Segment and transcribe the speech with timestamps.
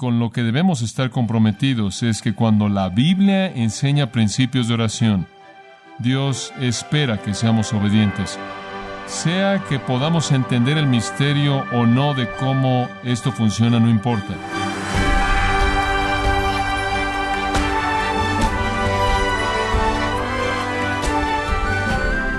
[0.00, 5.26] con lo que debemos estar comprometidos es que cuando la Biblia enseña principios de oración,
[5.98, 8.38] Dios espera que seamos obedientes.
[9.04, 14.32] Sea que podamos entender el misterio o no de cómo esto funciona, no importa.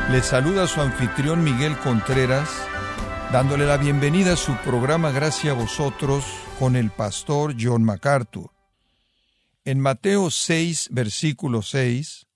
[0.09, 2.67] Le saluda su anfitrión Miguel Contreras,
[3.31, 6.25] dándole la bienvenida a su programa Gracias a vosotros
[6.59, 8.51] con el pastor John MacArthur.
[9.63, 12.27] En Mateo 6, versículo 6,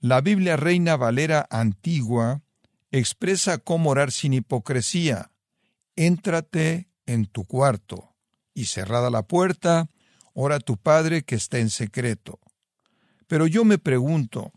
[0.00, 2.42] la Biblia Reina Valera Antigua
[2.90, 5.30] expresa cómo orar sin hipocresía.
[5.94, 8.16] Éntrate en tu cuarto
[8.52, 9.88] y cerrada la puerta,
[10.34, 12.40] ora a tu Padre que está en secreto.
[13.28, 14.52] Pero yo me pregunto,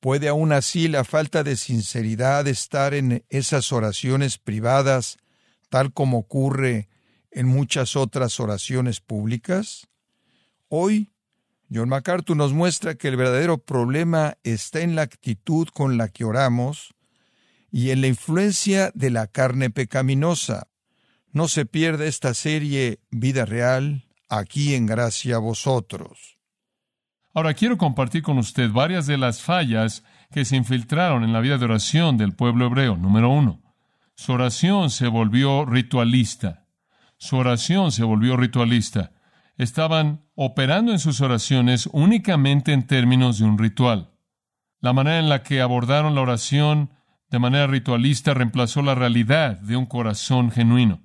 [0.00, 5.16] ¿Puede aún así la falta de sinceridad estar en esas oraciones privadas,
[5.68, 6.88] tal como ocurre
[7.30, 9.88] en muchas otras oraciones públicas?
[10.68, 11.12] Hoy,
[11.72, 16.24] John MacArthur nos muestra que el verdadero problema está en la actitud con la que
[16.24, 16.94] oramos
[17.70, 20.68] y en la influencia de la carne pecaminosa.
[21.32, 26.35] No se pierda esta serie Vida Real aquí en Gracia a Vosotros.
[27.36, 31.58] Ahora quiero compartir con usted varias de las fallas que se infiltraron en la vida
[31.58, 32.96] de oración del pueblo hebreo.
[32.96, 33.60] Número uno,
[34.14, 36.64] su oración se volvió ritualista.
[37.18, 39.12] Su oración se volvió ritualista.
[39.58, 44.12] Estaban operando en sus oraciones únicamente en términos de un ritual.
[44.80, 46.88] La manera en la que abordaron la oración
[47.28, 51.02] de manera ritualista reemplazó la realidad de un corazón genuino.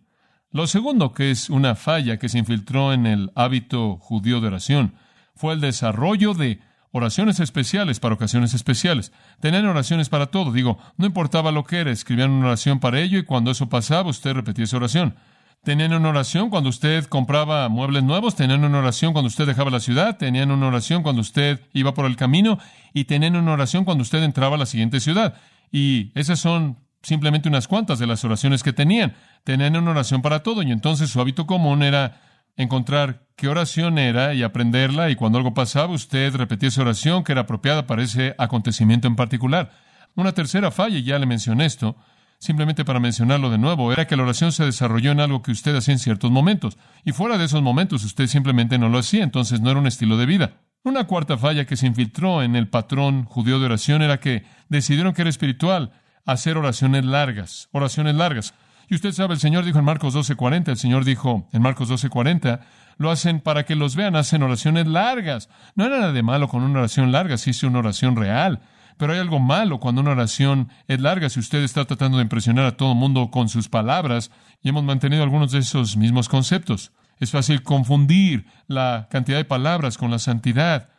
[0.49, 4.93] Lo segundo, que es una falla que se infiltró en el hábito judío de oración,
[5.41, 6.59] fue el desarrollo de
[6.91, 9.11] oraciones especiales para ocasiones especiales.
[9.39, 10.51] Tenían oraciones para todo.
[10.51, 14.11] Digo, no importaba lo que era, escribían una oración para ello y cuando eso pasaba,
[14.11, 15.15] usted repetía esa oración.
[15.63, 19.79] Tenían una oración cuando usted compraba muebles nuevos, tenían una oración cuando usted dejaba la
[19.79, 22.59] ciudad, tenían una oración cuando usted iba por el camino
[22.93, 25.33] y tenían una oración cuando usted entraba a la siguiente ciudad.
[25.71, 29.15] Y esas son simplemente unas cuantas de las oraciones que tenían.
[29.43, 32.21] Tenían una oración para todo y entonces su hábito común era
[32.57, 37.31] encontrar qué oración era y aprenderla y cuando algo pasaba usted repetía esa oración que
[37.31, 39.71] era apropiada para ese acontecimiento en particular.
[40.15, 41.95] Una tercera falla, y ya le mencioné esto,
[42.37, 45.75] simplemente para mencionarlo de nuevo, era que la oración se desarrolló en algo que usted
[45.75, 49.61] hacía en ciertos momentos, y fuera de esos momentos usted simplemente no lo hacía, entonces
[49.61, 50.53] no era un estilo de vida.
[50.83, 55.13] Una cuarta falla que se infiltró en el patrón judío de oración era que decidieron
[55.13, 55.91] que era espiritual
[56.25, 58.53] hacer oraciones largas, oraciones largas.
[58.91, 62.59] Y usted sabe, el Señor dijo en Marcos 12:40, el Señor dijo en Marcos 12:40,
[62.97, 65.47] lo hacen para que los vean, hacen oraciones largas.
[65.75, 68.59] No hay nada de malo con una oración larga, si es una oración real.
[68.97, 72.65] Pero hay algo malo cuando una oración es larga si usted está tratando de impresionar
[72.65, 74.29] a todo el mundo con sus palabras
[74.61, 76.91] y hemos mantenido algunos de esos mismos conceptos.
[77.17, 80.89] Es fácil confundir la cantidad de palabras con la santidad,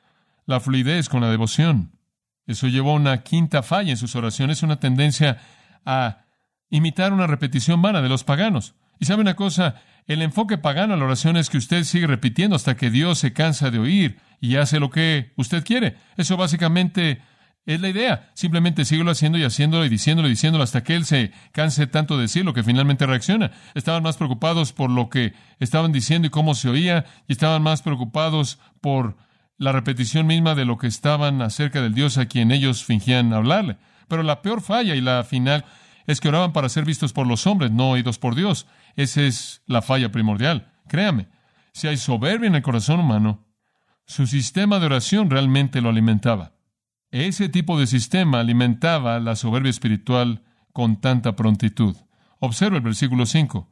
[0.46, 1.92] la fluidez con la devoción.
[2.46, 5.42] Eso llevó a una quinta falla en sus oraciones, una tendencia
[5.84, 6.21] a
[6.72, 8.74] imitar una repetición vana de los paganos.
[8.98, 12.56] Y sabe una cosa, el enfoque pagano a la oración es que usted sigue repitiendo
[12.56, 15.96] hasta que Dios se cansa de oír y hace lo que usted quiere.
[16.16, 17.20] Eso básicamente
[17.66, 18.30] es la idea.
[18.32, 22.16] Simplemente síguelo haciendo y haciéndolo y diciéndolo y diciéndolo hasta que Él se canse tanto
[22.16, 23.52] de decirlo que finalmente reacciona.
[23.74, 27.82] Estaban más preocupados por lo que estaban diciendo y cómo se oía y estaban más
[27.82, 29.16] preocupados por
[29.58, 33.76] la repetición misma de lo que estaban acerca del Dios a quien ellos fingían hablarle.
[34.08, 35.66] Pero la peor falla y la final
[36.06, 38.66] es que oraban para ser vistos por los hombres, no oídos por Dios.
[38.96, 40.72] Esa es la falla primordial.
[40.88, 41.28] Créame,
[41.72, 43.46] si hay soberbia en el corazón humano,
[44.04, 46.52] su sistema de oración realmente lo alimentaba.
[47.10, 50.42] Ese tipo de sistema alimentaba la soberbia espiritual
[50.72, 51.96] con tanta prontitud.
[52.38, 53.68] Observa el versículo 5.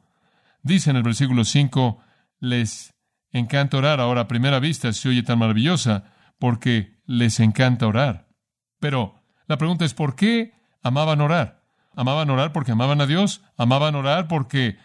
[0.63, 1.99] Dice en el versículo 5,
[2.39, 2.93] les
[3.31, 3.99] encanta orar.
[3.99, 6.05] Ahora, a primera vista, se oye tan maravillosa
[6.39, 8.27] porque les encanta orar.
[8.79, 11.60] Pero la pregunta es, ¿por qué amaban orar?
[11.95, 13.41] Amaban orar porque amaban a Dios.
[13.57, 14.77] Amaban orar porque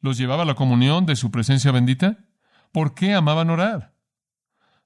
[0.00, 2.18] los llevaba a la comunión de su presencia bendita.
[2.72, 3.94] ¿Por qué amaban orar?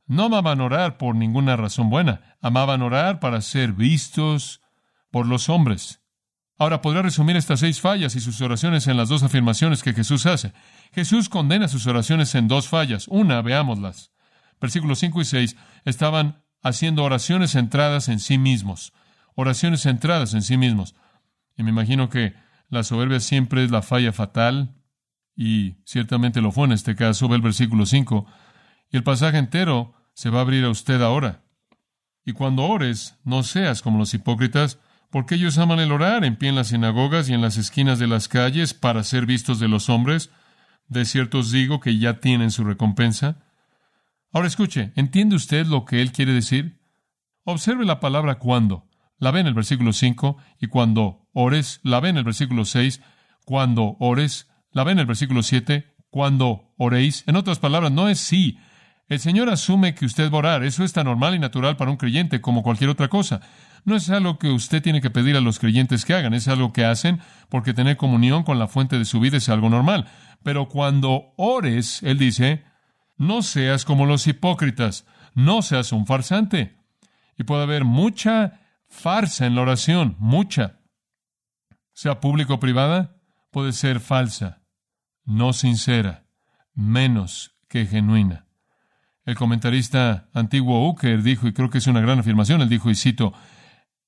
[0.06, 2.36] No amaban orar por ninguna razón buena.
[2.40, 4.62] Amaban orar para ser vistos
[5.10, 6.02] por los hombres.
[6.58, 10.26] Ahora podría resumir estas seis fallas y sus oraciones en las dos afirmaciones que Jesús
[10.26, 10.52] hace.
[10.92, 13.06] Jesús condena sus oraciones en dos fallas.
[13.08, 14.10] Una, veámoslas.
[14.60, 18.92] Versículos 5 y 6 estaban haciendo oraciones centradas en sí mismos.
[19.36, 20.96] Oraciones centradas en sí mismos.
[21.58, 22.34] Y me imagino que
[22.70, 24.78] la soberbia siempre es la falla fatal,
[25.40, 27.28] y ciertamente lo fue en este caso.
[27.28, 28.26] Ve el versículo 5.
[28.90, 31.44] Y el pasaje entero se va a abrir a usted ahora.
[32.24, 36.48] Y cuando ores, no seas como los hipócritas, porque ellos aman el orar en pie
[36.48, 39.88] en las sinagogas y en las esquinas de las calles para ser vistos de los
[39.88, 40.30] hombres.
[40.88, 43.38] De cierto os digo que ya tienen su recompensa.
[44.32, 46.80] Ahora escuche, ¿entiende usted lo que él quiere decir?
[47.44, 48.87] Observe la palabra cuando.
[49.18, 53.00] La ve en el versículo 5 y cuando ores, la ve en el versículo 6,
[53.44, 57.24] cuando ores, la ve en el versículo 7, cuando oréis.
[57.26, 58.58] En otras palabras, no es sí.
[59.08, 60.64] El Señor asume que usted va a orar.
[60.64, 63.40] Eso es tan normal y natural para un creyente como cualquier otra cosa.
[63.84, 66.72] No es algo que usted tiene que pedir a los creyentes que hagan, es algo
[66.72, 70.06] que hacen porque tener comunión con la fuente de su vida es algo normal.
[70.42, 72.64] Pero cuando ores, Él dice,
[73.16, 76.76] no seas como los hipócritas, no seas un farsante.
[77.38, 80.80] Y puede haber mucha farsa en la oración, mucha.
[81.92, 83.16] Sea público o privada,
[83.50, 84.62] puede ser falsa,
[85.24, 86.26] no sincera,
[86.74, 88.46] menos que genuina.
[89.24, 92.94] El comentarista antiguo Uker dijo, y creo que es una gran afirmación, él dijo, y
[92.94, 93.34] cito,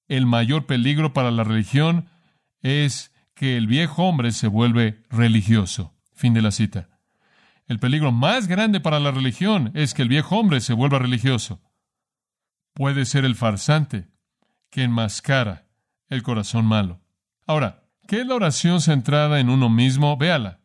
[0.09, 2.09] el mayor peligro para la religión
[2.63, 5.95] es que el viejo hombre se vuelve religioso.
[6.15, 6.89] Fin de la cita.
[7.67, 11.63] El peligro más grande para la religión es que el viejo hombre se vuelva religioso.
[12.75, 14.10] Puede ser el farsante
[14.71, 15.67] que enmascara
[16.09, 17.01] el corazón malo.
[17.47, 20.17] Ahora, ¿qué es la oración centrada en uno mismo?
[20.17, 20.61] Véala.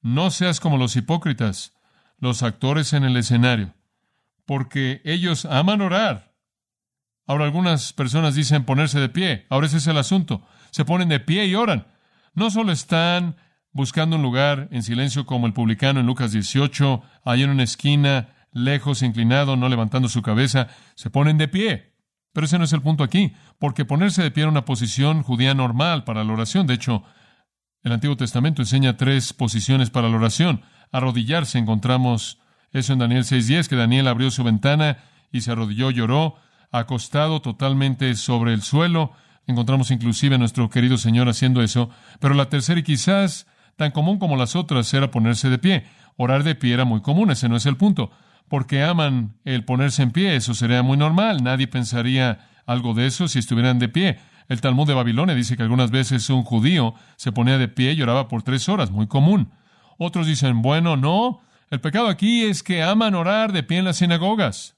[0.00, 1.74] No seas como los hipócritas,
[2.18, 3.74] los actores en el escenario,
[4.44, 6.26] porque ellos aman orar,
[7.26, 9.46] Ahora algunas personas dicen ponerse de pie.
[9.50, 10.42] Ahora ese es el asunto.
[10.70, 11.86] Se ponen de pie y oran.
[12.34, 13.36] No solo están
[13.72, 18.28] buscando un lugar en silencio como el publicano en Lucas 18, ahí en una esquina,
[18.52, 21.95] lejos, inclinado, no levantando su cabeza, se ponen de pie.
[22.36, 25.54] Pero ese no es el punto aquí, porque ponerse de pie era una posición judía
[25.54, 26.66] normal para la oración.
[26.66, 27.02] De hecho,
[27.82, 30.60] el Antiguo Testamento enseña tres posiciones para la oración.
[30.92, 32.38] Arrodillarse, encontramos
[32.72, 34.98] eso en Daniel 6.10, que Daniel abrió su ventana
[35.32, 36.34] y se arrodilló, lloró
[36.72, 39.12] acostado totalmente sobre el suelo.
[39.46, 41.88] Encontramos inclusive a nuestro querido Señor haciendo eso.
[42.20, 43.46] Pero la tercera y quizás
[43.76, 45.86] tan común como las otras era ponerse de pie.
[46.18, 48.10] Orar de pie era muy común, ese no es el punto.
[48.48, 51.42] Porque aman el ponerse en pie, eso sería muy normal.
[51.42, 54.18] Nadie pensaría algo de eso si estuvieran de pie.
[54.48, 58.02] El Talmud de Babilonia dice que algunas veces un judío se ponía de pie y
[58.02, 59.50] oraba por tres horas, muy común.
[59.98, 61.40] Otros dicen, bueno, no,
[61.70, 64.76] el pecado aquí es que aman orar de pie en las sinagogas.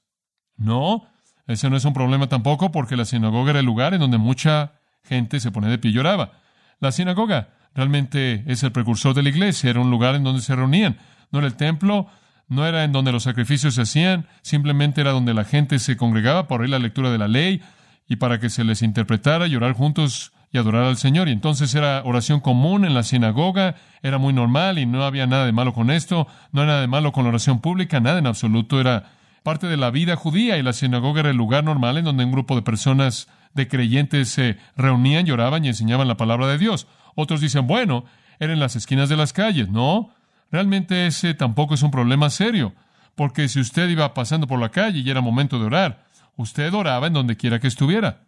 [0.57, 1.07] No,
[1.45, 4.73] ese no es un problema tampoco porque la sinagoga era el lugar en donde mucha
[5.03, 6.31] gente se ponía de pie y lloraba.
[6.79, 10.55] La sinagoga realmente es el precursor de la iglesia, era un lugar en donde se
[10.55, 10.97] reunían.
[11.31, 12.07] No era el templo,
[12.49, 16.47] no era en donde los sacrificios se hacían, simplemente era donde la gente se congregaba
[16.47, 17.61] para oír la lectura de la ley
[18.07, 21.29] y para que se les interpretara, llorar juntos y adorar al Señor.
[21.29, 25.45] Y entonces era oración común en la sinagoga, era muy normal y no había nada
[25.45, 28.27] de malo con esto, no era nada de malo con la oración pública, nada en
[28.27, 29.11] absoluto, era
[29.43, 32.31] parte de la vida judía y la sinagoga era el lugar normal en donde un
[32.31, 36.87] grupo de personas de creyentes se reunían, lloraban y enseñaban la palabra de Dios.
[37.15, 38.05] Otros dicen, bueno,
[38.39, 39.69] era en las esquinas de las calles.
[39.69, 40.11] No,
[40.51, 42.73] realmente ese tampoco es un problema serio,
[43.15, 46.05] porque si usted iba pasando por la calle y era momento de orar,
[46.35, 48.27] usted oraba en donde quiera que estuviera.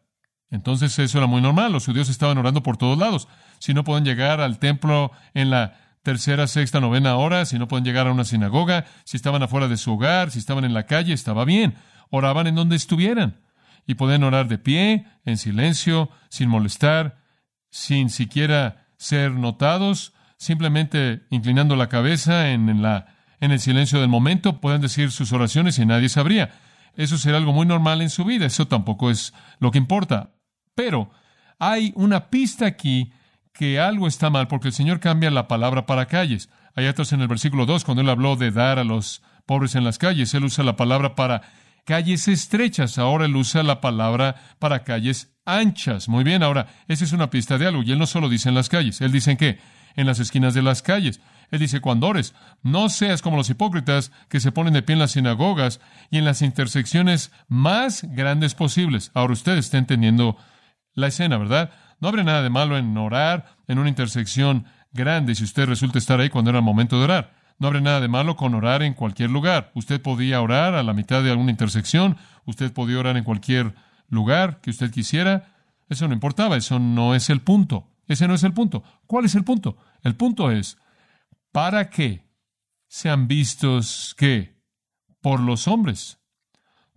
[0.49, 3.27] Entonces eso era muy normal, los judíos estaban orando por todos lados.
[3.59, 7.85] Si no pueden llegar al templo en la tercera, sexta, novena hora, si no pueden
[7.85, 11.13] llegar a una sinagoga, si estaban afuera de su hogar, si estaban en la calle,
[11.13, 11.75] estaba bien.
[12.09, 13.39] Oraban en donde estuvieran.
[13.87, 17.17] Y podían orar de pie, en silencio, sin molestar,
[17.69, 23.05] sin siquiera ser notados, simplemente inclinando la cabeza en, la,
[23.39, 26.49] en el silencio del momento, pueden decir sus oraciones y nadie sabría.
[26.95, 30.31] Eso será algo muy normal en su vida, eso tampoco es lo que importa.
[30.73, 31.11] Pero
[31.59, 33.13] hay una pista aquí
[33.53, 36.49] que algo está mal porque el Señor cambia la palabra para calles.
[36.73, 39.83] Hay otros en el versículo 2, cuando Él habló de dar a los pobres en
[39.83, 41.43] las calles, Él usa la palabra para
[41.85, 42.97] calles estrechas.
[42.97, 46.09] Ahora Él usa la palabra para calles anchas.
[46.09, 47.83] Muy bien, ahora, esa es una pista de algo.
[47.83, 49.80] Y Él no solo dice en las calles, Él dice en qué?
[49.95, 51.21] En las esquinas de las calles.
[51.51, 52.33] Él dice, cuando ores,
[52.63, 56.25] no seas como los hipócritas que se ponen de pie en las sinagogas y en
[56.25, 59.11] las intersecciones más grandes posibles.
[59.13, 60.37] Ahora usted está entendiendo
[60.93, 61.71] la escena, ¿verdad?
[61.99, 66.19] No habrá nada de malo en orar en una intersección grande si usted resulta estar
[66.19, 67.33] ahí cuando era el momento de orar.
[67.59, 69.71] No habrá nada de malo con orar en cualquier lugar.
[69.75, 73.75] Usted podía orar a la mitad de alguna intersección, usted podía orar en cualquier
[74.09, 75.53] lugar que usted quisiera.
[75.89, 77.87] Eso no importaba, eso no es el punto.
[78.11, 78.83] Ese no es el punto.
[79.07, 79.77] ¿Cuál es el punto?
[80.03, 80.77] El punto es,
[81.51, 82.27] ¿para qué
[82.87, 84.61] sean vistos qué?
[85.21, 86.19] Por los hombres.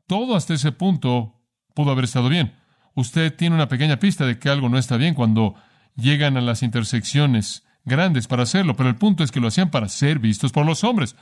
[0.07, 1.43] Todo hasta ese punto
[1.75, 5.15] pudo haber estado bien usted tiene una pequeña pista de que algo no está bien
[5.15, 5.55] cuando
[5.97, 9.89] llegan a las intersecciones grandes para hacerlo, pero el punto es que lo hacían para
[9.89, 11.17] ser vistos por los hombres.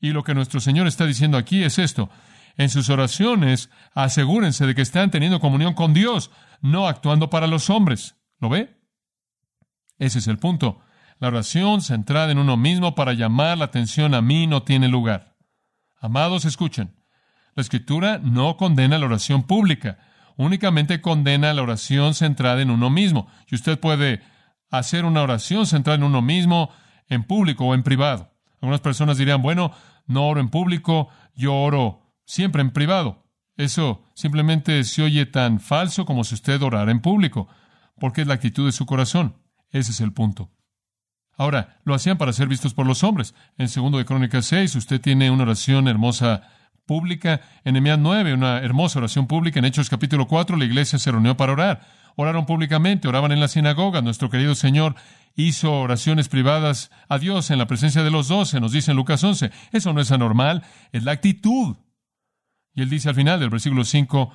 [0.00, 2.10] Y lo que nuestro Señor está diciendo aquí es esto.
[2.56, 7.68] En sus oraciones, asegúrense de que están teniendo comunión con Dios, no actuando para los
[7.68, 8.16] hombres.
[8.38, 8.76] ¿Lo ve?
[9.98, 10.80] Ese es el punto.
[11.20, 15.36] La oración centrada en uno mismo para llamar la atención a mí no tiene lugar.
[16.00, 16.94] Amados, escuchen.
[17.54, 19.98] La Escritura no condena la oración pública,
[20.36, 23.28] únicamente condena la oración centrada en uno mismo.
[23.48, 24.22] Y usted puede
[24.70, 26.70] hacer una oración centrada en uno mismo
[27.08, 28.32] en público o en privado.
[28.60, 29.72] Algunas personas dirían, bueno,
[30.06, 33.24] no oro en público, yo oro siempre en privado.
[33.56, 37.48] Eso simplemente se oye tan falso como si usted orara en público,
[38.00, 39.36] porque es la actitud de su corazón.
[39.74, 40.52] Ese es el punto.
[41.36, 43.34] Ahora, lo hacían para ser vistos por los hombres.
[43.58, 46.42] En segundo de Crónicas 6, usted tiene una oración hermosa
[46.86, 47.40] pública.
[47.64, 49.58] En Nehemías 9, una hermosa oración pública.
[49.58, 51.86] En Hechos capítulo 4, la iglesia se reunió para orar.
[52.14, 54.00] Oraron públicamente, oraban en la sinagoga.
[54.00, 54.94] Nuestro querido Señor
[55.34, 59.24] hizo oraciones privadas a Dios en la presencia de los doce, nos dice en Lucas
[59.24, 59.50] 11.
[59.72, 60.62] Eso no es anormal,
[60.92, 61.76] es la actitud.
[62.74, 64.32] Y él dice al final del versículo 5,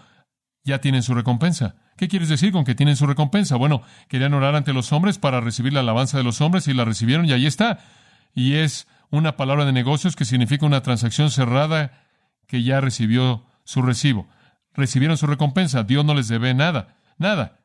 [0.65, 1.75] ya tienen su recompensa.
[1.99, 3.57] ¿Qué quieres decir con que tienen su recompensa?
[3.57, 6.85] Bueno, querían orar ante los hombres para recibir la alabanza de los hombres y la
[6.85, 7.79] recibieron y ahí está.
[8.33, 12.05] Y es una palabra de negocios que significa una transacción cerrada
[12.47, 14.29] que ya recibió su recibo.
[14.73, 15.83] Recibieron su recompensa.
[15.83, 16.95] Dios no les debe nada.
[17.17, 17.59] Nada.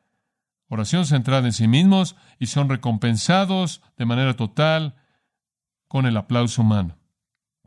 [0.67, 4.95] Oración centrada en sí mismos y son recompensados de manera total
[5.87, 6.97] con el aplauso humano.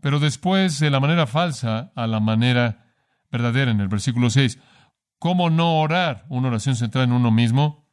[0.03, 2.93] Pero después, de la manera falsa a la manera
[3.33, 4.59] verdadera, en el versículo 6,
[5.19, 7.89] ¿cómo no orar una oración centrada en uno mismo?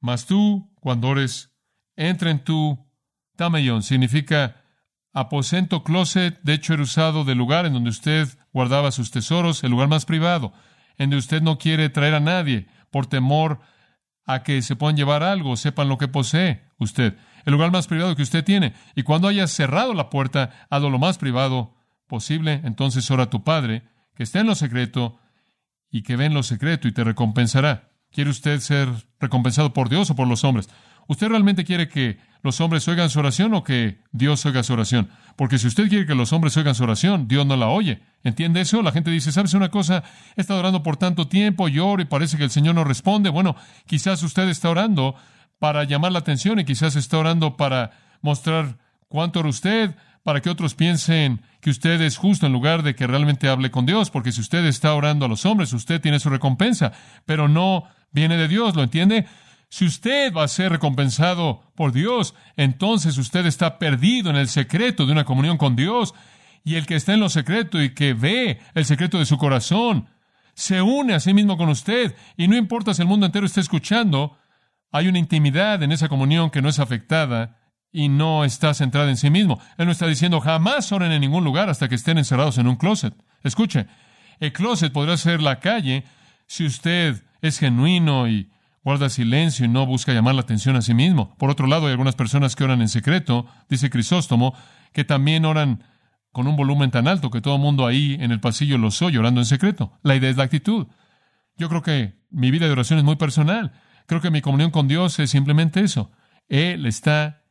[0.00, 1.52] Mas tú, cuando ores,
[1.96, 2.78] entra en tu
[3.36, 4.62] tamellón, significa
[5.12, 9.70] aposento, closet, de hecho era usado del lugar en donde usted guardaba sus tesoros, el
[9.70, 10.52] lugar más privado,
[10.98, 13.60] en donde usted no quiere traer a nadie por temor
[14.26, 18.16] a que se puedan llevar algo, sepan lo que posee usted, el lugar más privado
[18.16, 18.74] que usted tiene.
[18.94, 21.74] Y cuando haya cerrado la puerta, hazlo lo más privado
[22.06, 23.84] posible, entonces ora a tu Padre,
[24.14, 25.18] que está en lo secreto
[25.96, 27.88] y que ve en lo secreto y te recompensará.
[28.10, 28.88] ¿Quiere usted ser
[29.18, 30.68] recompensado por Dios o por los hombres?
[31.08, 35.08] ¿Usted realmente quiere que los hombres oigan su oración o que Dios oiga su oración?
[35.36, 38.02] Porque si usted quiere que los hombres oigan su oración, Dios no la oye.
[38.24, 38.82] ¿Entiende eso?
[38.82, 40.04] La gente dice, ¿sabes una cosa?
[40.36, 43.30] He estado orando por tanto tiempo, lloro y parece que el Señor no responde.
[43.30, 45.14] Bueno, quizás usted está orando
[45.58, 48.76] para llamar la atención y quizás está orando para mostrar
[49.08, 49.94] cuánto ora usted,
[50.26, 53.86] para que otros piensen que usted es justo en lugar de que realmente hable con
[53.86, 56.90] Dios, porque si usted está orando a los hombres, usted tiene su recompensa,
[57.26, 59.28] pero no viene de Dios, ¿lo entiende?
[59.68, 65.06] Si usted va a ser recompensado por Dios, entonces usted está perdido en el secreto
[65.06, 66.12] de una comunión con Dios.
[66.64, 70.08] Y el que está en lo secreto y que ve el secreto de su corazón,
[70.54, 72.16] se une a sí mismo con usted.
[72.36, 74.36] Y no importa si el mundo entero está escuchando,
[74.90, 77.60] hay una intimidad en esa comunión que no es afectada
[77.96, 79.58] y no está centrada en sí mismo.
[79.78, 82.76] Él no está diciendo jamás oren en ningún lugar hasta que estén encerrados en un
[82.76, 83.14] closet.
[83.42, 83.86] Escuche,
[84.38, 86.04] el closet podrá ser la calle
[86.46, 88.50] si usted es genuino y
[88.84, 91.34] guarda silencio y no busca llamar la atención a sí mismo.
[91.38, 94.54] Por otro lado, hay algunas personas que oran en secreto, dice Crisóstomo,
[94.92, 95.82] que también oran
[96.32, 99.18] con un volumen tan alto que todo el mundo ahí en el pasillo los oye
[99.18, 99.98] orando en secreto.
[100.02, 100.86] La idea es la actitud.
[101.56, 103.72] Yo creo que mi vida de oración es muy personal.
[104.04, 106.12] Creo que mi comunión con Dios es simplemente eso.
[106.50, 107.45] Él está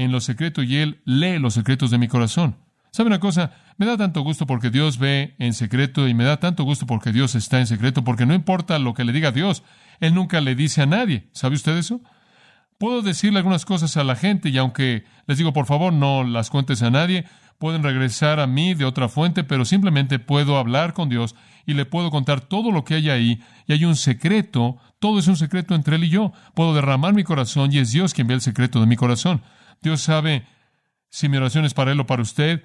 [0.00, 2.56] en lo secreto y Él lee los secretos de mi corazón.
[2.90, 3.52] ¿Sabe una cosa?
[3.76, 7.12] Me da tanto gusto porque Dios ve en secreto y me da tanto gusto porque
[7.12, 9.62] Dios está en secreto, porque no importa lo que le diga Dios,
[10.00, 11.28] Él nunca le dice a nadie.
[11.32, 12.00] ¿Sabe usted eso?
[12.78, 16.48] Puedo decirle algunas cosas a la gente y aunque les digo, por favor, no las
[16.48, 17.26] cuentes a nadie,
[17.58, 21.84] pueden regresar a mí de otra fuente, pero simplemente puedo hablar con Dios y le
[21.84, 25.74] puedo contar todo lo que hay ahí y hay un secreto, todo es un secreto
[25.74, 26.32] entre Él y yo.
[26.54, 29.42] Puedo derramar mi corazón y es Dios quien ve el secreto de mi corazón.
[29.80, 30.46] Dios sabe
[31.08, 32.62] si mi oración es para Él o para usted.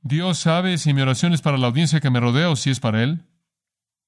[0.00, 2.80] Dios sabe si mi oración es para la audiencia que me rodea o si es
[2.80, 3.26] para Él.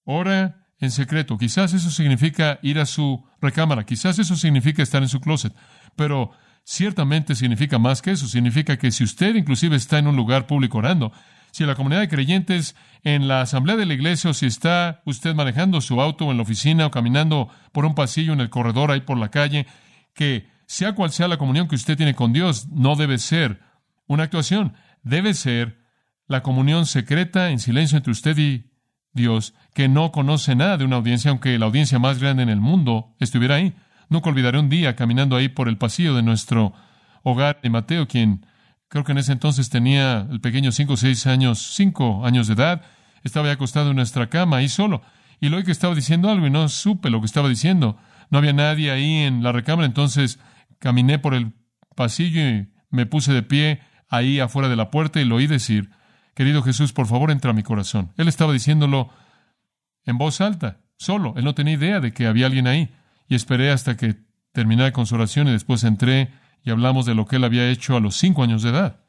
[0.05, 1.39] Ora en secreto.
[1.39, 5.55] Quizás eso significa ir a su recámara, quizás eso significa estar en su closet,
[5.95, 6.31] pero
[6.65, 8.27] ciertamente significa más que eso.
[8.27, 11.13] Significa que si usted inclusive está en un lugar público orando,
[11.53, 15.35] si la comunidad de creyentes en la asamblea de la iglesia o si está usted
[15.35, 19.01] manejando su auto en la oficina o caminando por un pasillo en el corredor ahí
[19.01, 19.67] por la calle,
[20.15, 23.61] que sea cual sea la comunión que usted tiene con Dios, no debe ser
[24.07, 25.81] una actuación, debe ser
[26.29, 28.71] la comunión secreta en silencio entre usted y
[29.13, 32.61] Dios, que no conoce nada de una audiencia, aunque la audiencia más grande en el
[32.61, 33.75] mundo estuviera ahí.
[34.11, 36.73] Nunca olvidaré un día caminando ahí por el pasillo de nuestro
[37.25, 38.47] hogar de Mateo, quien
[38.87, 42.55] creo que en ese entonces tenía el pequeño cinco o seis años, cinco años de
[42.55, 42.83] edad,
[43.25, 45.03] estaba ya acostado en nuestra cama ahí solo,
[45.41, 47.99] y lo que estaba diciendo algo y no supe lo que estaba diciendo.
[48.31, 50.39] No había nadie ahí en la recámara, entonces
[50.81, 51.53] caminé por el
[51.95, 55.91] pasillo y me puse de pie ahí afuera de la puerta y lo oí decir,
[56.41, 58.13] Querido Jesús, por favor, entra a mi corazón.
[58.17, 59.11] Él estaba diciéndolo
[60.05, 61.35] en voz alta, solo.
[61.37, 62.95] Él no tenía idea de que había alguien ahí.
[63.29, 64.17] Y esperé hasta que
[64.53, 66.33] terminara con su oración y después entré
[66.65, 69.01] y hablamos de lo que él había hecho a los cinco años de edad.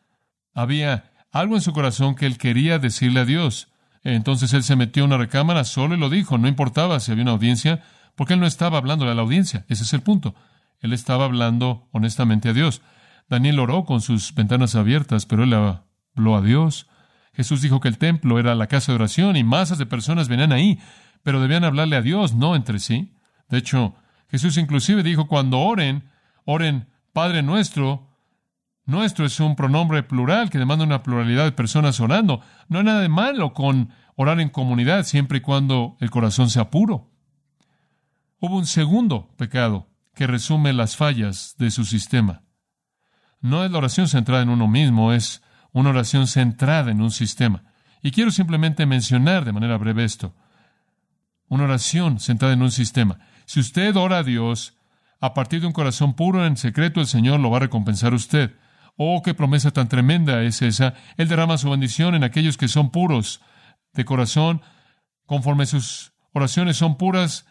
[0.54, 3.70] Había algo en su corazón que él quería decirle a Dios.
[4.04, 6.38] Entonces él se metió en una recámara solo y lo dijo.
[6.38, 7.82] No importaba si había una audiencia,
[8.16, 9.66] porque él no estaba hablándole a la audiencia.
[9.70, 10.36] Ese es el punto.
[10.82, 12.82] Él estaba hablando honestamente a Dios.
[13.30, 16.88] Daniel oró con sus ventanas abiertas, pero él habló a Dios.
[17.34, 20.52] Jesús dijo que el templo era la casa de oración y masas de personas venían
[20.52, 20.80] ahí,
[21.24, 23.14] pero debían hablarle a Dios, no entre sí.
[23.48, 23.96] De hecho,
[24.30, 26.10] Jesús inclusive dijo, cuando oren,
[26.46, 28.08] oren Padre nuestro.
[28.86, 32.42] Nuestro es un pronombre plural que demanda una pluralidad de personas orando.
[32.68, 36.70] No hay nada de malo con orar en comunidad siempre y cuando el corazón sea
[36.70, 37.12] puro.
[38.40, 42.44] Hubo un segundo pecado que resume las fallas de su sistema.
[43.40, 45.42] No es la oración centrada en uno mismo, es
[45.72, 47.64] una oración centrada en un sistema.
[48.04, 50.36] Y quiero simplemente mencionar de manera breve esto.
[51.48, 53.20] Una oración centrada en un sistema.
[53.46, 54.78] Si usted ora a Dios
[55.20, 58.16] a partir de un corazón puro en secreto, el Señor lo va a recompensar a
[58.16, 58.56] usted.
[58.98, 60.94] Oh, qué promesa tan tremenda es esa.
[61.18, 63.42] Él derrama su bendición en aquellos que son puros
[63.94, 64.62] de corazón,
[65.26, 67.46] conforme sus oraciones son puras,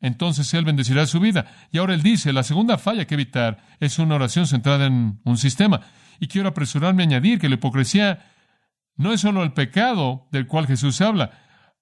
[0.00, 1.46] entonces Él bendecirá su vida.
[1.72, 5.36] Y ahora Él dice, la segunda falla que evitar es una oración centrada en un
[5.36, 5.80] sistema.
[6.20, 8.20] Y quiero apresurarme a añadir que la hipocresía
[8.96, 11.30] no es solo el pecado del cual Jesús habla.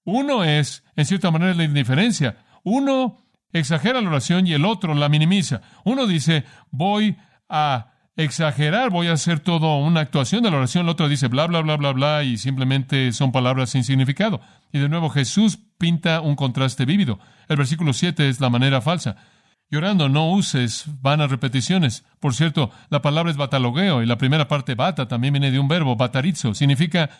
[0.05, 2.39] Uno es, en cierta manera, la indiferencia.
[2.63, 5.63] Uno exagera la oración y el otro la minimiza.
[5.85, 7.17] Uno dice, voy
[7.49, 10.85] a exagerar, voy a hacer todo una actuación de la oración.
[10.85, 14.41] El otro dice, bla, bla, bla, bla, bla, y simplemente son palabras sin significado.
[14.73, 17.19] Y de nuevo Jesús pinta un contraste vívido.
[17.49, 19.17] El versículo 7 es la manera falsa.
[19.71, 22.05] Llorando, no uses vanas repeticiones.
[22.21, 25.69] Por cierto, la palabra es batalogueo y la primera parte bata también viene de un
[25.69, 26.55] verbo, batarizo.
[26.55, 27.11] Significa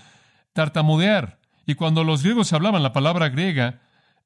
[0.53, 1.39] tartamudear.
[1.67, 3.81] Y cuando los griegos hablaban la palabra griega,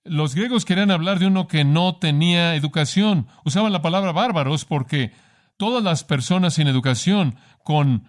[0.04, 3.28] los griegos querían hablar de uno que no tenía educación.
[3.44, 5.12] Usaban la palabra bárbaros porque
[5.58, 8.08] todas las personas sin educación con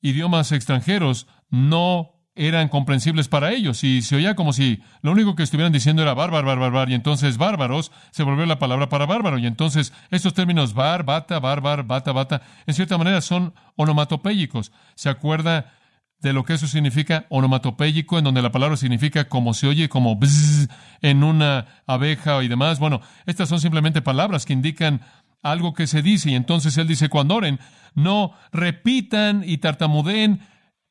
[0.00, 5.42] idiomas extranjeros no eran comprensibles para ellos y se oía como si lo único que
[5.42, 9.38] estuvieran diciendo era bárbaro, bárbaro, bárbaro, y entonces bárbaros se volvió la palabra para bárbaro,
[9.38, 14.70] y entonces estos términos bar, bata, bárbaro, bata, bata, en cierta manera son onomatopéyicos.
[14.94, 15.72] ¿Se acuerda
[16.20, 17.26] de lo que eso significa?
[17.30, 20.68] Onomatopéyico, en donde la palabra significa como se oye, como bzz,
[21.00, 22.78] en una abeja y demás.
[22.78, 25.00] Bueno, estas son simplemente palabras que indican
[25.42, 27.60] algo que se dice, y entonces él dice, cuando oren,
[27.94, 30.40] no repitan y tartamudeen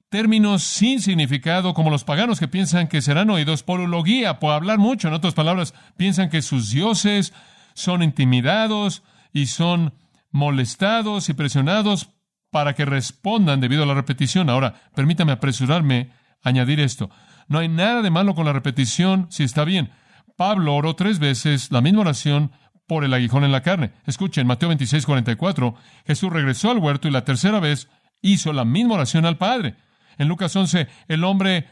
[0.09, 4.77] términos sin significado, como los paganos que piensan que serán oídos por ulogía, por hablar
[4.77, 5.07] mucho.
[5.07, 7.33] En otras palabras, piensan que sus dioses
[7.73, 9.03] son intimidados
[9.33, 9.93] y son
[10.31, 12.09] molestados y presionados
[12.49, 14.49] para que respondan debido a la repetición.
[14.49, 17.09] Ahora, permítame apresurarme a añadir esto.
[17.47, 19.91] No hay nada de malo con la repetición si está bien.
[20.37, 22.51] Pablo oró tres veces la misma oración
[22.87, 23.91] por el aguijón en la carne.
[24.05, 27.89] Escuchen, Mateo 26, 44, Jesús regresó al huerto y la tercera vez
[28.21, 29.75] hizo la misma oración al Padre.
[30.17, 31.67] En Lucas 11, el hombre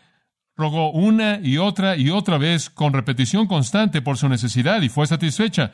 [0.56, 5.08] rogó una y otra y otra vez con repetición constante por su necesidad y fue
[5.08, 5.72] satisfecha.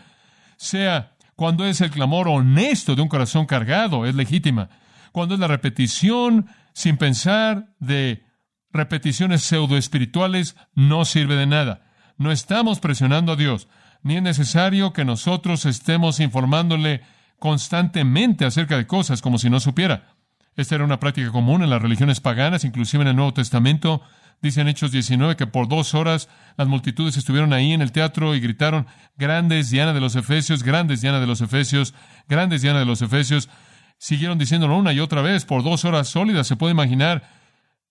[0.58, 4.70] Sea cuando es el clamor honesto de un corazón cargado, es legítima.
[5.14, 8.26] Cuando es la repetición sin pensar de
[8.72, 11.94] repeticiones pseudoespirituales, no sirve de nada.
[12.18, 13.70] No estamos presionando a Dios,
[14.02, 17.02] ni es necesario que nosotros estemos informándole
[17.38, 20.16] constantemente acerca de cosas como si no supiera.
[20.56, 24.02] Esta era una práctica común en las religiones paganas, inclusive en el Nuevo Testamento.
[24.42, 28.36] Dice en Hechos 19 que por dos horas las multitudes estuvieron ahí en el teatro
[28.36, 31.94] y gritaron, grandes Diana de los Efesios, grandes Diana de los Efesios,
[32.28, 33.50] grandes Diana de los Efesios.
[33.98, 36.48] Siguieron diciéndolo una y otra vez por dos horas sólidas.
[36.48, 37.24] Se puede imaginar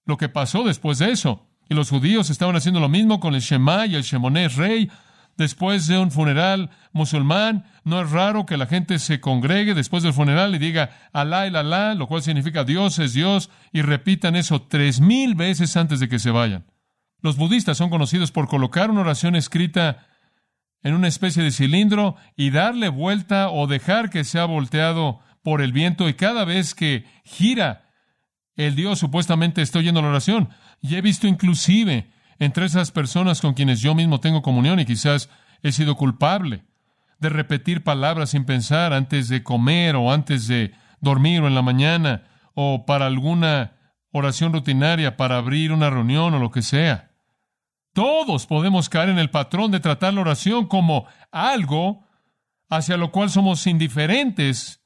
[0.07, 1.47] lo que pasó después de eso.
[1.69, 4.91] Y los judíos estaban haciendo lo mismo con el Shema y el Shemonés rey.
[5.39, 10.13] Después de un funeral musulmán, no es raro que la gente se congregue después del
[10.13, 14.63] funeral y diga Alá el Alá, lo cual significa Dios es Dios, y repitan eso
[14.63, 16.67] tres mil veces antes de que se vayan.
[17.23, 20.09] Los budistas son conocidos por colocar una oración escrita
[20.83, 25.71] en una especie de cilindro y darle vuelta o dejar que sea volteado por el
[25.71, 27.93] viento y cada vez que gira
[28.57, 30.49] el Dios supuestamente está oyendo la oración.
[30.81, 35.29] Y he visto inclusive entre esas personas con quienes yo mismo tengo comunión y quizás
[35.63, 36.65] he sido culpable
[37.19, 41.63] de repetir palabras sin pensar antes de comer o antes de dormir o en la
[41.63, 42.25] mañana
[42.55, 43.73] o para alguna
[44.13, 47.11] oración rutinaria para abrir una reunión o lo que sea.
[47.93, 52.07] Todos podemos caer en el patrón de tratar la oración como algo
[52.69, 54.85] hacia lo cual somos indiferentes,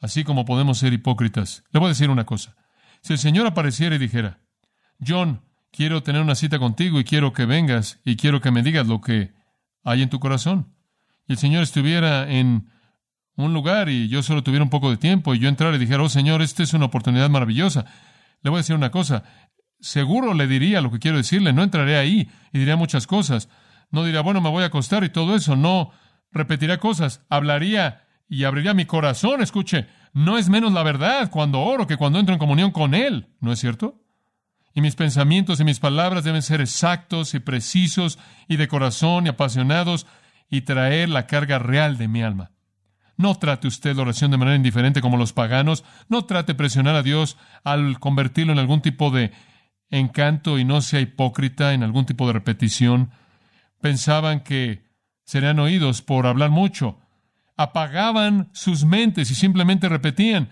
[0.00, 1.64] así como podemos ser hipócritas.
[1.72, 2.56] Le voy a decir una cosa.
[3.02, 4.40] Si el Señor apareciera y dijera,
[5.06, 8.86] John, quiero tener una cita contigo y quiero que vengas y quiero que me digas
[8.86, 9.32] lo que
[9.84, 10.74] hay en tu corazón.
[11.26, 12.68] Y el Señor estuviera en
[13.36, 16.02] un lugar y yo solo tuviera un poco de tiempo y yo entrara y dijera,
[16.02, 17.86] oh Señor, esta es una oportunidad maravillosa.
[18.42, 19.24] Le voy a decir una cosa,
[19.80, 23.48] seguro le diría lo que quiero decirle, no entraré ahí y diría muchas cosas.
[23.90, 25.90] No diría, bueno, me voy a acostar y todo eso, no,
[26.30, 31.86] repetiría cosas, hablaría y abriría mi corazón, escuche, no es menos la verdad cuando oro
[31.86, 33.99] que cuando entro en comunión con Él, ¿no es cierto?
[34.74, 39.30] Y mis pensamientos y mis palabras deben ser exactos y precisos y de corazón y
[39.30, 40.06] apasionados
[40.48, 42.52] y traer la carga real de mi alma.
[43.16, 45.84] No trate usted la oración de manera indiferente como los paganos.
[46.08, 49.32] No trate presionar a Dios al convertirlo en algún tipo de
[49.90, 53.10] encanto y no sea hipócrita en algún tipo de repetición.
[53.80, 54.84] Pensaban que
[55.24, 56.98] serían oídos por hablar mucho.
[57.56, 60.48] Apagaban sus mentes y simplemente repetían.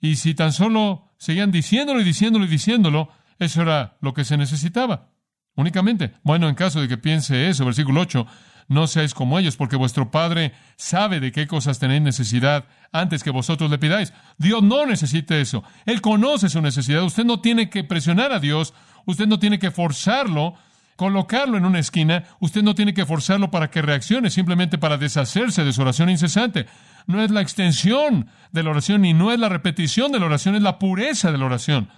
[0.00, 4.36] Y si tan solo seguían diciéndolo y diciéndolo y diciéndolo, eso era lo que se
[4.36, 5.10] necesitaba.
[5.56, 6.12] Únicamente.
[6.22, 8.26] Bueno, en caso de que piense eso, versículo 8,
[8.68, 13.30] no seáis como ellos, porque vuestro Padre sabe de qué cosas tenéis necesidad antes que
[13.30, 14.12] vosotros le pidáis.
[14.38, 15.64] Dios no necesita eso.
[15.86, 17.02] Él conoce su necesidad.
[17.04, 18.74] Usted no tiene que presionar a Dios.
[19.06, 20.54] Usted no tiene que forzarlo,
[20.96, 22.24] colocarlo en una esquina.
[22.40, 26.66] Usted no tiene que forzarlo para que reaccione, simplemente para deshacerse de su oración incesante.
[27.06, 30.56] No es la extensión de la oración y no es la repetición de la oración,
[30.56, 31.88] es la pureza de la oración.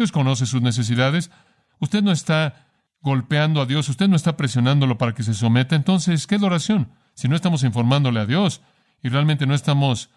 [0.00, 1.30] Dios conoce sus necesidades.
[1.78, 2.66] Usted no está
[3.02, 6.46] golpeando a Dios, usted no está presionándolo para que se someta, entonces, ¿qué es la
[6.46, 6.88] oración?
[7.12, 8.62] Si no estamos informándole a Dios
[9.02, 10.08] y realmente no estamos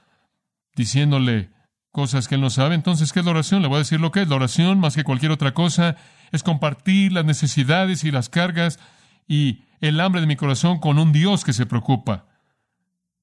[0.73, 1.51] diciéndole
[1.91, 3.61] cosas que Él no sabe, entonces, ¿qué es la oración?
[3.61, 4.29] Le voy a decir lo que es.
[4.29, 5.97] La oración, más que cualquier otra cosa,
[6.31, 8.79] es compartir las necesidades y las cargas
[9.27, 12.27] y el hambre de mi corazón con un Dios que se preocupa.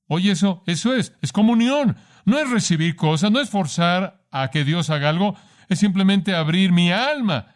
[0.09, 1.96] Oye, eso, eso es, es comunión.
[2.27, 5.37] No es recibir cosas, no es forzar a que Dios haga algo,
[5.71, 7.47] es simplemente abrir mi alma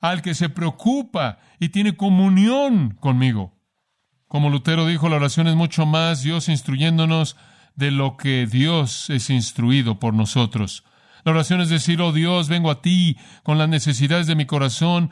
[0.00, 3.52] al que se preocupa y tiene comunión conmigo.
[4.28, 7.36] Como Lutero dijo, la oración es mucho más Dios instruyéndonos
[7.74, 10.84] de lo que Dios es instruido por nosotros.
[11.24, 15.10] La oración es decir, oh Dios, vengo a ti con las necesidades de mi corazón,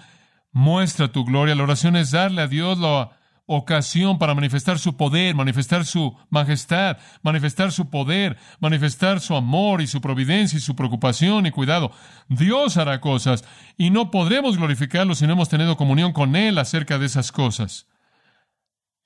[0.52, 1.54] muestra tu gloria.
[1.54, 3.10] La oración es darle a Dios la
[3.46, 9.86] ocasión para manifestar su poder, manifestar su majestad, manifestar su poder, manifestar su amor y
[9.86, 11.92] su providencia y su preocupación y cuidado.
[12.28, 13.44] Dios hará cosas
[13.76, 17.88] y no podremos glorificarlo si no hemos tenido comunión con Él acerca de esas cosas.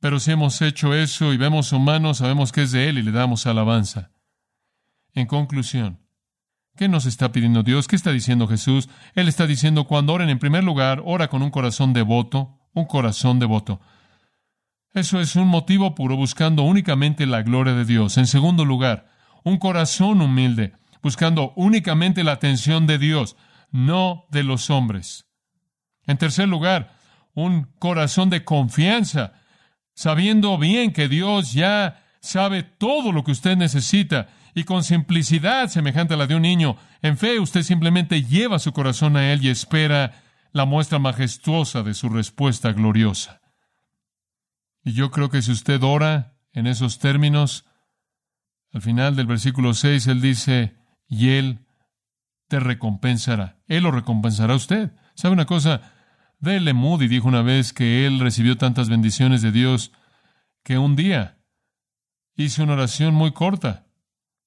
[0.01, 3.13] Pero si hemos hecho eso y vemos humanos, sabemos que es de Él y le
[3.13, 4.11] damos alabanza.
[5.15, 6.01] En conclusión,
[6.77, 7.89] ¿qué nos está pidiendo Dios?
[7.89, 8.91] ¿Qué está diciendo Jesús?
[9.15, 13.39] Él está diciendo cuando oren en primer lugar, ora con un corazón devoto, un corazón
[13.39, 13.81] devoto.
[14.97, 18.17] Eso es un motivo puro buscando únicamente la gloria de Dios.
[18.17, 19.11] En segundo lugar,
[19.45, 23.37] un corazón humilde, buscando únicamente la atención de Dios,
[23.71, 25.27] no de los hombres.
[26.07, 26.97] En tercer lugar,
[27.35, 29.35] un corazón de confianza,
[29.93, 36.15] sabiendo bien que Dios ya sabe todo lo que usted necesita y con simplicidad semejante
[36.15, 39.51] a la de un niño, en fe usted simplemente lleva su corazón a Él y
[39.51, 43.43] espera la muestra majestuosa de su respuesta gloriosa.
[44.87, 47.65] Y yo creo que si usted ora en esos términos,
[48.73, 50.77] al final del versículo 6, Él dice,
[51.09, 51.67] y Él
[52.47, 53.59] te recompensará.
[53.67, 54.93] Él lo recompensará a usted.
[55.17, 55.93] ¿Sabe una cosa?
[56.39, 56.73] D.L.
[56.73, 59.91] Moody dijo una vez que él recibió tantas bendiciones de Dios
[60.63, 61.43] que un día
[62.37, 63.89] hizo una oración muy corta.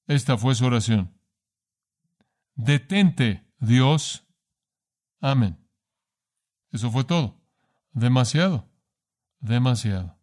[0.06, 1.12] Esta fue su oración.
[2.54, 4.26] Detente, Dios.
[5.20, 5.58] Amén.
[6.72, 7.42] Eso fue todo.
[7.92, 8.70] Demasiado.
[9.40, 10.19] Demasiado.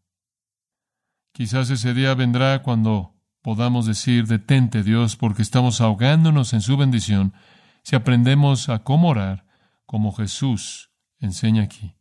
[1.38, 7.36] Quizás ese día vendrá cuando podamos decir, detente Dios, porque estamos ahogándonos en su bendición,
[7.84, 9.46] si aprendemos a cómo orar,
[9.86, 11.96] como Jesús enseña aquí.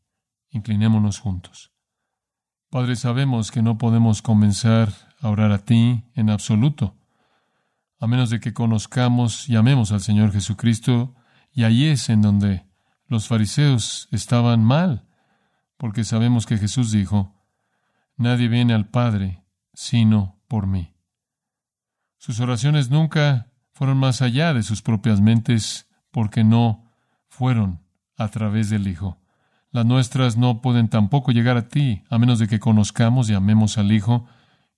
[0.49, 1.70] Inclinémonos juntos.
[2.70, 6.96] Padre, sabemos que no podemos comenzar a orar a ti en absoluto,
[8.01, 11.14] a menos de que conozcamos y amemos al Señor Jesucristo,
[11.53, 12.64] y ahí es en donde
[13.07, 15.07] los fariseos estaban mal,
[15.77, 17.36] porque sabemos que Jesús dijo,
[18.16, 20.94] Nadie viene al Padre sino por mí.
[22.16, 26.90] Sus oraciones nunca fueron más allá de sus propias mentes porque no
[27.29, 27.83] fueron
[28.16, 29.20] a través del Hijo.
[29.70, 33.76] Las nuestras no pueden tampoco llegar a ti a menos de que conozcamos y amemos
[33.76, 34.26] al Hijo,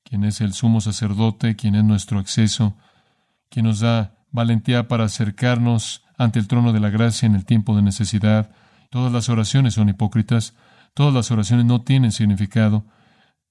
[0.03, 2.77] quien es el sumo sacerdote, quien es nuestro acceso,
[3.49, 7.77] quien nos da valentía para acercarnos ante el trono de la gracia en el tiempo
[7.77, 8.51] de necesidad.
[8.91, 10.55] Todas las oraciones son hipócritas,
[10.95, 12.85] todas las oraciones no tienen significado,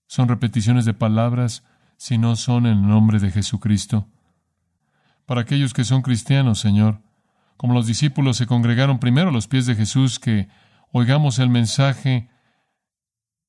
[0.07, 1.63] son repeticiones de palabras
[1.97, 4.07] si no son en el nombre de Jesucristo.
[5.25, 7.01] Para aquellos que son cristianos, Señor,
[7.57, 10.47] como los discípulos se congregaron primero a los pies de Jesús, que
[10.91, 12.29] oigamos el mensaje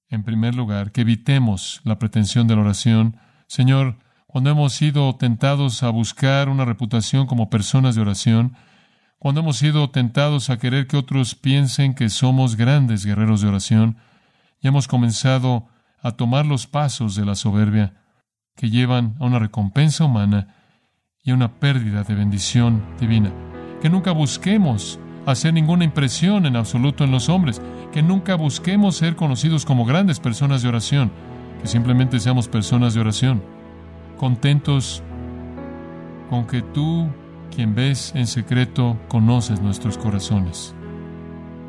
[0.08, 3.18] en primer lugar, que evitemos la pretensión de la oración.
[3.46, 8.56] Señor, cuando hemos sido tentados a buscar una reputación como personas de oración,
[9.18, 13.98] cuando hemos sido tentados a querer que otros piensen que somos grandes guerreros de oración,
[14.60, 15.68] y hemos comenzado
[16.02, 17.94] a tomar los pasos de la soberbia
[18.56, 20.54] que llevan a una recompensa humana
[21.22, 23.32] y a una pérdida de bendición divina.
[23.80, 27.60] Que nunca busquemos hacer ninguna impresión en absoluto en los hombres,
[27.92, 31.12] que nunca busquemos ser conocidos como grandes personas de oración,
[31.60, 33.42] que simplemente seamos personas de oración,
[34.16, 35.02] contentos
[36.30, 37.08] con que tú,
[37.54, 40.74] quien ves en secreto, conoces nuestros corazones.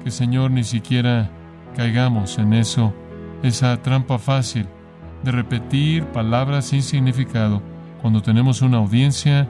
[0.04, 1.30] Que Señor ni siquiera
[1.76, 2.94] caigamos en eso,
[3.44, 4.68] esa trampa fácil
[5.24, 7.62] de repetir palabras sin significado
[8.02, 9.48] cuando tenemos una audiencia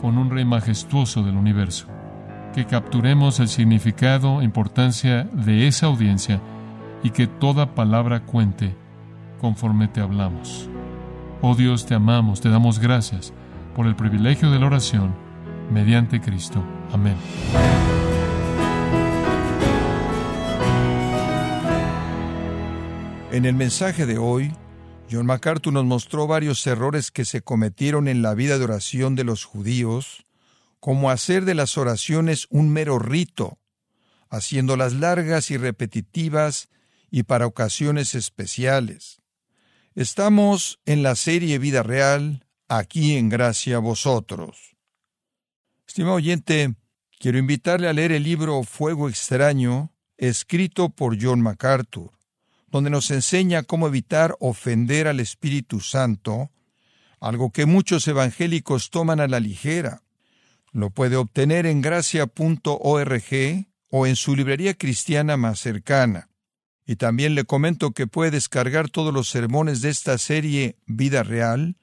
[0.00, 1.86] con un rey majestuoso del universo
[2.54, 6.40] que capturemos el significado e importancia de esa audiencia
[7.02, 8.74] y que toda palabra cuente
[9.40, 10.68] conforme te hablamos.
[11.40, 13.32] Oh Dios, te amamos, te damos gracias
[13.76, 15.14] por el privilegio de la oración
[15.70, 16.64] mediante Cristo.
[16.92, 17.16] Amén.
[23.30, 24.52] En el mensaje de hoy,
[25.10, 29.24] John MacArthur nos mostró varios errores que se cometieron en la vida de oración de
[29.24, 30.24] los judíos
[30.80, 33.58] como hacer de las oraciones un mero rito,
[34.30, 36.70] haciéndolas largas y repetitivas
[37.10, 39.20] y para ocasiones especiales.
[39.94, 44.74] Estamos en la serie Vida Real, aquí en Gracia a Vosotros.
[45.86, 46.76] Estimado oyente,
[47.18, 52.17] quiero invitarle a leer el libro Fuego extraño, escrito por John MacArthur,
[52.70, 56.50] donde nos enseña cómo evitar ofender al Espíritu Santo,
[57.20, 60.02] algo que muchos evangélicos toman a la ligera.
[60.72, 66.28] Lo puede obtener en gracia.org o en su librería cristiana más cercana.
[66.86, 71.76] Y también le comento que puede descargar todos los sermones de esta serie Vida Real,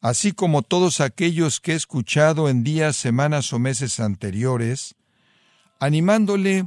[0.00, 4.96] así como todos aquellos que he escuchado en días, semanas o meses anteriores,
[5.78, 6.66] animándole